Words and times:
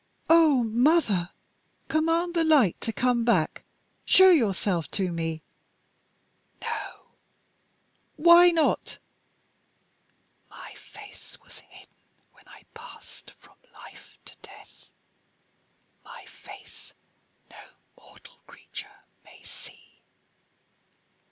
"Oh, 0.31 0.63
mother, 0.63 1.29
command 1.87 2.33
the 2.33 2.43
light 2.43 2.81
to 2.81 2.91
come 2.91 3.23
back! 3.23 3.63
Show 4.03 4.31
yourself 4.31 4.89
to 4.97 5.11
me!" 5.11 5.43
"No." 6.59 7.11
"Why 8.15 8.49
not?" 8.49 8.97
"My 10.49 10.73
face 10.75 11.37
was 11.43 11.59
hidden 11.59 11.93
when 12.33 12.45
I 12.47 12.63
passed 12.73 13.29
from 13.37 13.57
life 13.75 14.17
to 14.25 14.35
death. 14.41 14.87
My 16.03 16.25
face 16.29 16.95
no 17.51 17.61
mortal 17.99 18.39
creature 18.47 19.05
may 19.23 19.43
see." 19.43 20.01